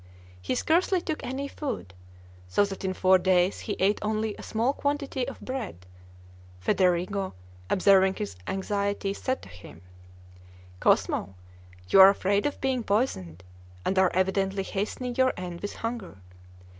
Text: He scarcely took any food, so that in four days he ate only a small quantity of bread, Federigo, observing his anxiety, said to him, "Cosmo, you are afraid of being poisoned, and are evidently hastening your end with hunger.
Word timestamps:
He 0.41 0.55
scarcely 0.55 0.99
took 0.99 1.23
any 1.23 1.47
food, 1.47 1.93
so 2.47 2.65
that 2.65 2.83
in 2.83 2.95
four 2.95 3.19
days 3.19 3.59
he 3.59 3.73
ate 3.73 3.99
only 4.01 4.33
a 4.35 4.41
small 4.41 4.73
quantity 4.73 5.27
of 5.27 5.39
bread, 5.39 5.85
Federigo, 6.59 7.33
observing 7.69 8.15
his 8.15 8.35
anxiety, 8.47 9.13
said 9.13 9.43
to 9.43 9.49
him, 9.49 9.83
"Cosmo, 10.79 11.35
you 11.87 12.01
are 12.01 12.09
afraid 12.09 12.47
of 12.47 12.59
being 12.59 12.81
poisoned, 12.83 13.43
and 13.85 13.99
are 13.99 14.09
evidently 14.15 14.63
hastening 14.63 15.13
your 15.17 15.33
end 15.37 15.61
with 15.61 15.75
hunger. 15.75 16.17